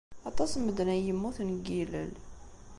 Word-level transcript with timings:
Aṭas 0.29 0.51
n 0.55 0.59
medden 0.65 0.93
ay 0.93 1.01
yemmuten, 1.07 1.49
deg 1.57 1.67
yilel. 1.75 2.11